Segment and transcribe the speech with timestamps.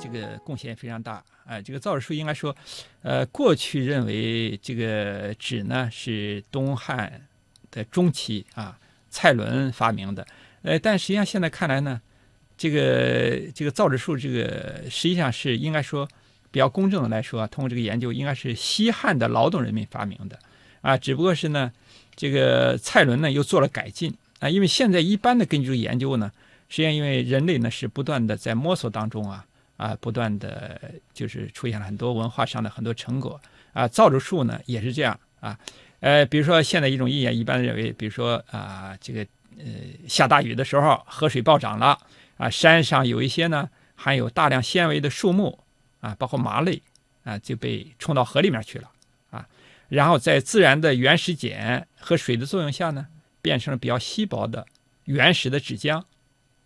[0.00, 1.60] 这个贡献非常大啊。
[1.60, 2.54] 这个造纸术应该说，
[3.02, 7.26] 呃，过去认为这个纸呢是东汉
[7.70, 8.78] 的中期啊，
[9.10, 10.26] 蔡伦发明的，
[10.62, 12.00] 呃，但实际上现在看来呢，
[12.56, 16.08] 这个这个造纸术这个实际上是应该说
[16.50, 20.38] 比较公正的来说，通过这个研究，应该是西汉的劳动人民发明的
[20.80, 21.70] 啊，只不过是呢，
[22.16, 26.32] 这个蔡伦呢又做了改进啊，因为现在一般的根据研究呢。
[26.72, 29.44] 实际上，因为人类呢是不断的在摸索当中啊
[29.80, 30.78] 啊，不断的
[31.14, 33.40] 就是出现了很多文化上的很多成果
[33.72, 33.88] 啊。
[33.88, 35.58] 造纸术呢也是这样啊，
[36.00, 39.64] 呃，比如说现在一种意见，一般认为，比如说啊，这个呃
[40.06, 41.98] 下大雨的时候，河水暴涨了
[42.36, 45.58] 啊，山上有一些呢含有大量纤维的树木
[46.00, 46.82] 啊，包括麻类
[47.24, 48.90] 啊，就被冲到河里面去了
[49.30, 49.48] 啊，
[49.88, 53.06] 然后在自然的原始碱和水的作用下呢，
[53.40, 54.66] 变成了比较稀薄的
[55.04, 56.04] 原始的纸浆。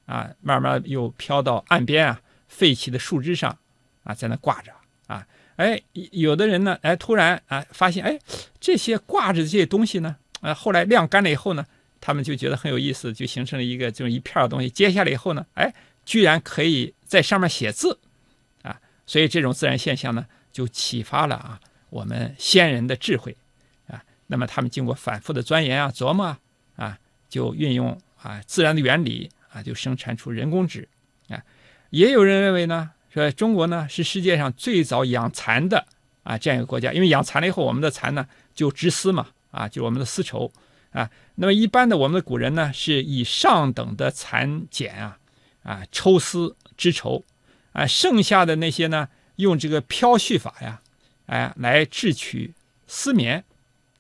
[0.07, 2.21] 啊，慢慢又飘到岸边啊，
[2.57, 3.59] 废弃的树枝上，
[4.05, 4.71] 啊，在那挂着
[5.09, 5.27] 啊，
[5.57, 5.83] 哎，
[6.13, 8.17] 有的人呢，哎，突然啊，发现哎，
[8.61, 11.67] 这些挂着的这些东西呢，啊，后来晾干了以后呢，
[12.01, 15.75] 他们就觉得很有意思，就形成了一个这种一片的东西，揭下来以后呢，哎，
[16.05, 17.99] 居然可以在上面写字，
[18.63, 23.37] 啊，所以这种自然现象呢，就启发了啊我们先人的智慧，
[23.89, 26.39] 啊，那么他们经过反复的钻研啊、琢磨啊，
[26.77, 29.29] 啊，就运用啊自然的原理。
[29.55, 30.89] 啊，就生产出人工纸，
[31.29, 31.41] 啊，
[31.91, 35.87] 也有人认为呢，说中国呢是世界上最早养蚕的
[36.23, 40.53] 啊这样一个国家，因为养蚕了以后，我们的蚕呢就织丝嘛，啊，就我们的丝绸，
[40.91, 45.19] 啊，那么一般的我们的古人呢是以上等的蚕茧啊，
[45.63, 47.25] 啊抽丝织绸，
[47.73, 50.81] 啊，剩下的那些呢用这个漂絮法呀，
[51.27, 52.55] 哎来制取
[52.87, 53.45] 丝棉，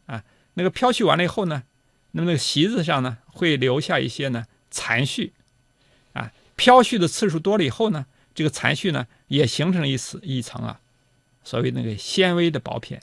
[0.06, 0.24] 啊，
[0.54, 1.62] 那个漂絮完了以后呢，
[2.12, 5.30] 那么那个席子上呢会留下一些呢残絮。
[6.56, 10.80] 飘絮的次数多了以后呢，这个残絮呢也形成了一层一层啊，
[11.42, 13.02] 所谓那个纤维的薄片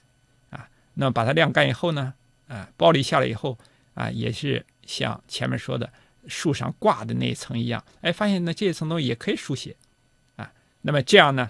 [0.49, 0.69] 啊。
[0.93, 2.13] 那么把它晾干以后呢，
[2.47, 3.57] 啊，剥离下来以后
[3.93, 5.91] 啊，也是像前面说的
[6.27, 9.75] 树上挂的那一层一样，哎，发现呢这一层东西也可以书写
[10.37, 10.51] 啊。
[10.81, 11.49] 那么这样呢，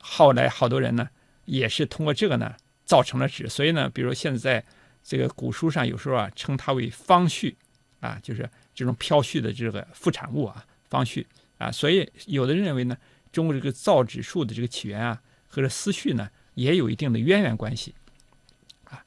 [0.00, 1.08] 后来好多人呢
[1.44, 2.54] 也是通过这个呢
[2.84, 3.48] 造成了纸。
[3.48, 4.64] 所以呢，比如现在
[5.04, 7.54] 这个古书上有时候啊称它为方絮
[8.00, 10.66] 啊，就是这种飘絮的这个副产物啊。
[10.88, 11.26] 方序
[11.58, 12.96] 啊，所以有的人认为呢，
[13.32, 17.94] 中国这个造纸术的这个起源啊，和这丝序呢也有一定的渊源关系
[18.84, 19.02] 啊。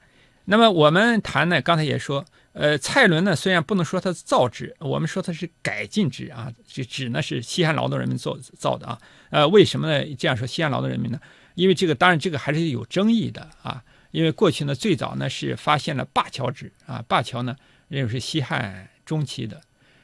[0.46, 6.52] 那么我们谈呢，刚才也说，呃，蔡伦呢虽然不能说他是造纸，我们说他是改进纸啊。
[6.68, 9.00] 这纸呢是西汉劳动人民做造的啊。
[9.30, 10.16] 呃，为什么呢？
[10.16, 11.20] 这样说西汉劳动人民呢？
[11.56, 13.84] 因为这个当然这个还是有争议的啊。
[14.12, 17.56] 因为过去呢最早呢是发现了灞桥纸啊，灞桥呢
[17.90, 19.62] 认为是西汉中期的。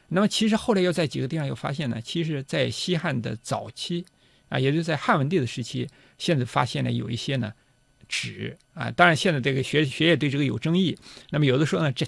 [0.09, 4.05] 那么其实后来又在几个地方又发现呢，其实，在西汉的早期，
[4.49, 5.89] 啊，也就是在汉文帝的时期，
[6.19, 7.51] 现在发现了有一些呢
[8.07, 8.91] 纸啊。
[8.91, 10.95] 当然，现在这个学学业对这个有争议。
[11.31, 12.05] 那么有的说呢，这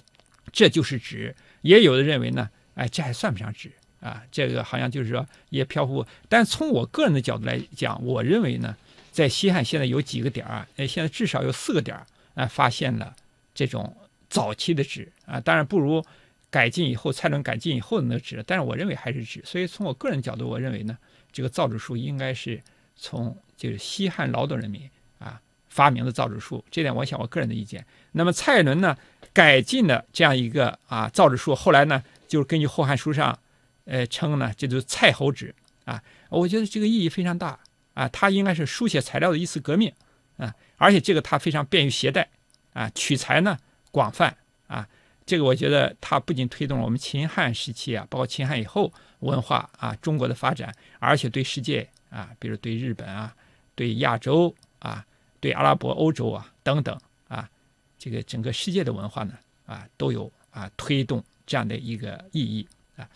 [0.51, 4.21] 这就是纸；也有的认为呢，哎，这还算不上纸啊。
[4.31, 6.05] 这个好像就是说也漂浮。
[6.29, 8.77] 但从我个人的角度来讲，我认为呢，
[9.11, 12.05] 在西汉现在有几个点儿，哎，现在至少有四个点儿
[12.35, 13.15] 啊，发现了
[13.55, 13.97] 这种
[14.29, 15.39] 早期的纸啊。
[15.39, 16.05] 当然不如。
[16.49, 19.41] 改进以后，蔡伦改进以后的那个纸，但是我认为还是纸。
[19.43, 20.97] 所以从我个人角度，我认为呢，
[21.31, 22.61] 这个造纸术应该是
[22.95, 26.63] 从就是西汉劳动人民啊发明的造纸术。
[26.71, 27.85] 这点我想我个人的意见。
[28.13, 28.97] 那么蔡伦呢
[29.33, 33.37] 改进的这样一个啊造纸术，后来呢就是根据《后汉书》上
[33.85, 35.53] 呃称呢，这就是蔡侯纸
[35.83, 36.01] 啊。
[36.29, 37.59] 我觉得这个意义非常大
[37.93, 39.91] 啊，它应该是书写材料的一次革命
[40.37, 42.29] 啊，而且这个它非常便于携带
[42.73, 43.57] 啊，取材呢
[43.91, 44.35] 广泛
[44.67, 44.87] 啊。
[45.27, 53.35] 这个我觉得它不仅推动了我们秦汉时期啊，包括秦汉以后文化啊中国的发展，而且对世界啊，比如对日本啊、
[53.75, 55.05] 对亚洲啊、
[55.41, 57.47] 对阿拉伯欧洲啊等等啊，
[57.99, 59.33] 这个整个世界的文化呢
[59.65, 62.65] 啊都有啊推动这样的一个意义
[62.95, 63.07] 啊。